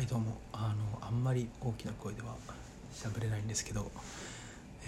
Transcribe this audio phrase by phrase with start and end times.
[0.00, 2.34] はいどうもあのあんまり大きな声では
[2.90, 3.90] 喋れないんですけど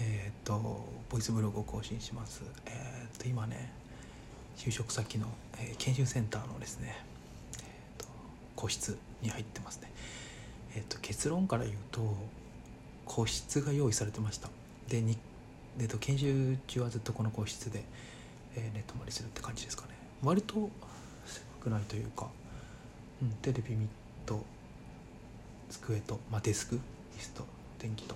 [0.01, 2.41] えっ、とボイスブログを更新します。
[2.65, 3.71] えっ、と今ね
[4.57, 5.27] 就職先の、
[5.59, 6.97] えー研修センターのですね、
[7.59, 8.07] えー、と
[8.55, 9.91] 個室に入ってますね。
[10.75, 12.01] えっ、と結論から言うと
[13.05, 14.49] 個室が用意されてました。
[14.89, 15.15] でに、
[15.77, 17.83] えー、と研修中はずっとこの個室で、
[18.55, 19.89] えー寝泊まりするって感じですかね。
[20.23, 20.71] 割と
[21.27, 22.29] 狭くないというか、
[23.21, 23.77] うん、テレビ
[24.25, 24.43] と
[25.69, 26.79] 机と、まあ、デスク椅
[27.21, 27.45] 子と
[27.79, 28.15] 電気と。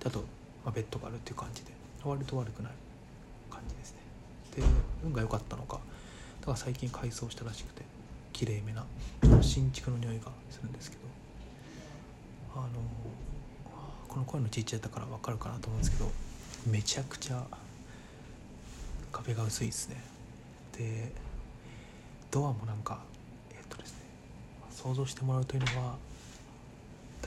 [0.00, 0.20] であと、
[0.64, 1.72] まあ、ベッドがあるっていう感じで。
[2.04, 2.72] 割と悪くない
[3.50, 3.98] 感じですね。
[4.56, 4.62] で
[5.04, 5.80] 運が良かったのか。
[6.40, 7.82] だから最近改装したらしくて
[8.32, 8.84] 綺麗めな
[9.42, 11.02] 新築の匂いがするんですけど。
[12.54, 12.68] あの
[14.08, 16.10] この声のちっちゃいだから分かるかなと思うんですけど
[16.66, 17.44] めちゃくちゃ
[19.12, 19.96] 壁が薄いですね。
[20.76, 21.12] で
[22.30, 23.00] ドアもなんか
[23.50, 23.98] えっとですね
[24.70, 25.96] 想像してもらうというのは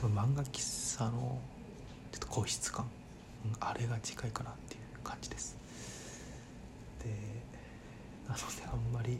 [0.02, 1.38] 多分漫画喫茶の
[2.10, 2.86] ちょっと個室感、
[3.60, 5.56] あれが近いかなっていう感じです。
[7.04, 7.08] で
[8.28, 9.16] なのであんまり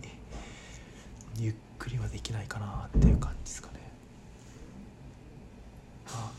[1.38, 3.74] ゆっくりはできないかなっていう感じですかね。
[6.08, 6.32] あ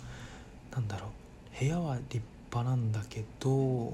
[0.74, 1.60] なんだろう。
[1.60, 3.94] 部屋は立派なんだけど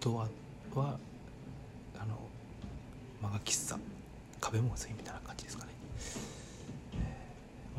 [0.00, 0.98] ドアは
[1.98, 2.16] あの
[3.20, 3.76] 漫画喫茶。
[4.40, 5.72] 壁も薄いみたいな感じですかね、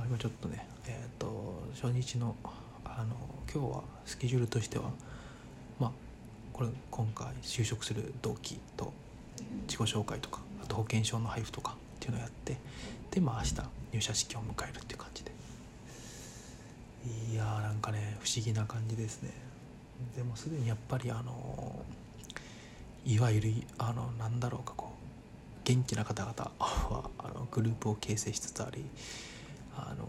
[0.10, 2.36] 今ちょっとねえっ、と初日の
[2.84, 3.16] あの
[3.54, 4.86] 今日はスケジュールとしては
[5.80, 5.92] まあ
[6.52, 8.92] これ今回就職する同期と
[9.68, 12.58] 自己紹介とかあと保険証の配布とかっていうのをやって
[13.12, 13.56] でまあ明日
[13.94, 15.32] 入社式を迎えるっていう感じで。
[17.32, 19.30] いやーなんかね不思議な感じですね。
[20.18, 21.86] でもすでにやっぱりあの
[23.06, 28.84] いわゆるあのなんだろうかこう元気な方々はあのグループを形成しつつあり
[29.90, 30.06] あの、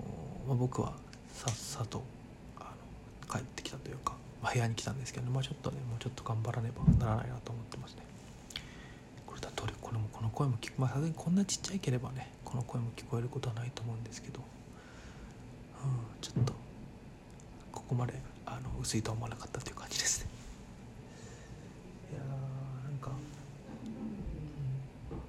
[0.49, 0.93] まあ、僕は
[1.35, 2.03] さっさと
[2.59, 2.73] あ
[3.29, 8.03] の帰ってきたというか、まあ、部屋に来たんですけど、まあ、ちょっとねもうちょっと頑張らねばならないなと思ってますね
[9.27, 14.41] これだとこれもこの声も聞くまあさすがにこんなちっちゃいければねこの声も聞こえることはないと思うんですけど。
[14.41, 14.43] う
[15.87, 16.53] んちょっと
[17.73, 18.15] ここまで
[18.45, 20.31] あの薄いとは思わなかったという感じですね
[22.13, 22.25] いやー
[22.91, 23.11] なんか、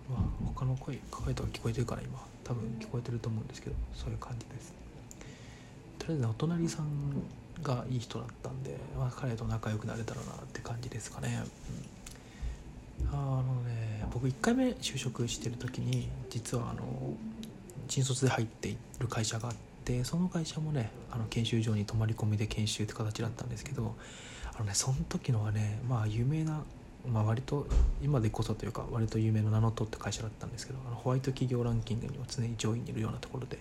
[0.09, 4.72] うん、まあ他の声声とか聞こえてるから今多分聞こえてると思うんですけどそういう感じです。
[5.98, 6.86] とりあえずお隣さん
[7.64, 11.44] がいい人だったんで、まあ、彼と仲良くなれたらなって感じですかね、
[13.04, 16.82] うん、あのね僕1回目就職してる時に実はあの
[17.88, 19.56] 新卒で入っている会社があっ
[19.86, 23.96] てその会社もねあの研修所に泊まり込みで研修って形だったんですけど
[24.56, 26.64] あのねその時のはねまあ有名な
[27.07, 27.67] まあ、割と
[28.03, 33.57] 今でこそというか割と有名な名の取った会社だったんですけどあのホワイト企業ランキングにも常に上位にいるようなところで、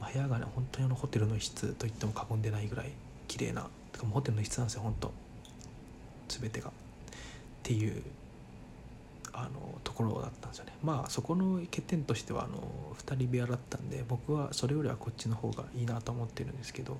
[0.00, 2.92] まあ、部屋がね本当にあのホテルの一室といっても過言でないぐらい
[3.26, 5.12] 綺麗なてかもホテルの一室なんですよ本当。
[6.28, 6.68] 全てが。
[6.68, 6.72] っ
[7.62, 8.02] ていう
[9.32, 10.72] あのところだったんですよね。
[10.82, 12.58] まあそこの欠点としてはあの
[13.06, 16.98] 2人部屋だったんで僕はそれよりはこっちの方がいいなと思ってるんですけど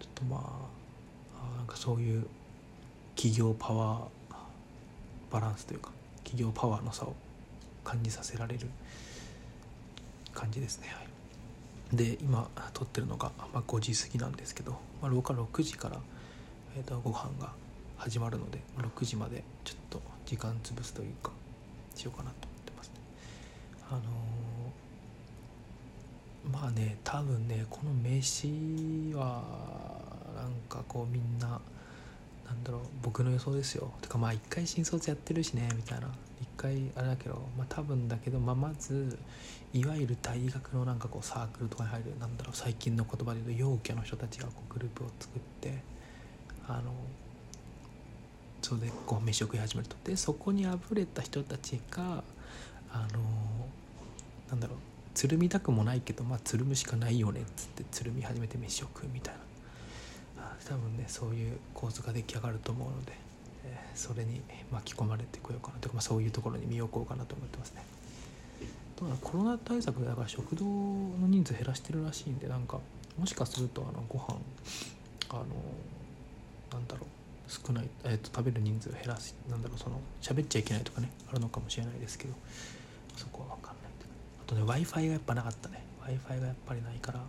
[0.00, 2.26] ちょっとまああなんかそういう
[3.14, 4.17] 企業パワー
[5.30, 5.90] バランスというか
[6.24, 7.14] 企業パワーの差を
[7.84, 8.68] 感じさせられる
[10.34, 11.02] 感じですね、は
[11.92, 14.72] い、で今撮ってるのが、まあ、5時過ぎなんですけど、
[15.02, 15.98] まあ、廊下6時から、
[16.76, 17.52] えー、とご飯が
[17.96, 21.32] 始まるので6時までちょっと時間潰すというか
[21.94, 22.88] しようかなと思ってます。
[22.88, 22.92] ね
[23.90, 24.02] あのー
[26.52, 29.42] まあね多分ねこの飯は
[30.34, 31.60] なんかこうみんな
[32.48, 33.92] なんだろう僕の予想ですよ。
[34.00, 36.08] てかまあ一回新卒やってるしねみたいな。
[36.40, 39.18] 一回あれだけどまあ多分だけど、まあ、まず
[39.74, 45.78] いわゆる大学のなんかこうサークルとかに入るなんだろう最近の言葉で言うと陽キャの人たちがこうグループを作って
[46.66, 46.92] あの
[48.62, 49.96] それでこう飯を食い始めると。
[50.04, 52.22] でそこにあぶれた人たちが
[52.90, 53.20] あの
[54.50, 54.78] なんだろう
[55.14, 59.40] つるみたくもないけどまあつるむしかないよねっつってつるみ始めて飯を食うみたいな。
[60.68, 63.12] 多分ねそういう構図が出来上がると思うので、
[63.64, 64.40] えそれに
[64.70, 67.82] 巻き込まれてこようかなというか、まあ、そういうところに身を置こうかなと思ってますね。
[69.22, 72.80] コロナ対策だから食堂の人数減らしてるらしいんでなんか
[73.16, 74.36] もしかするとあのご飯
[75.30, 75.44] あの
[76.72, 77.18] なんだろう
[77.48, 82.34] 少ない、えー、と食べる人数を減らすなんだろうその喋っちゃいけないとかねあるのかもしれないですけど
[83.16, 83.92] そこは分かんない
[84.42, 87.20] あとね w i f i がやっぱなかったね w i f i がやっぱりないから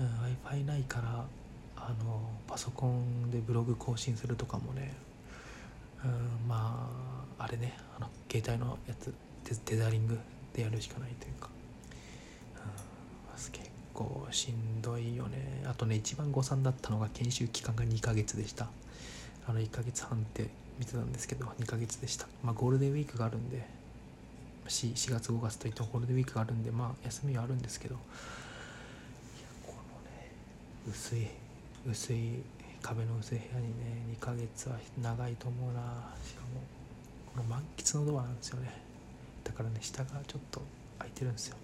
[0.00, 1.24] うん、w i f i ないから
[1.76, 4.94] あのパソコンでブログ更新するとかもね、
[6.04, 6.88] うん、ま
[7.38, 9.12] ああれねあの携帯のやつ
[9.44, 10.18] テテザリング
[10.54, 11.48] でやるしかないというか、
[12.56, 12.72] うんま
[13.34, 15.62] あ、すげえ構しんどいよね。
[15.66, 18.68] あとね一番誤算だったのが研修期間が2ヶ月でした。
[19.46, 20.48] あの1ヶ月半って
[20.78, 22.26] 見てたんですけど2ヶ月でした。
[22.42, 23.66] まあゴールデンウィークがあるんで
[24.68, 27.96] 4, 4月5月といってもゴールデンウィークがあるんでまあ休みはあるんですけど
[30.92, 31.26] 薄い
[31.88, 32.42] 薄い
[32.82, 35.80] 壁の薄い部屋にね2ヶ月は長いと思うな。
[36.22, 36.60] しかも
[37.34, 38.70] この満喫のドアなんですよね。
[39.42, 40.60] だからね下がちょっと
[40.98, 41.56] 開いてるんですよ。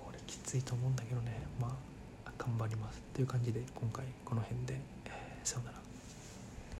[0.00, 1.42] これきついと思うんだけどね。
[1.60, 1.76] ま
[2.24, 3.02] あ頑張ります。
[3.12, 5.81] という感じで今回この辺で、えー、さよなら。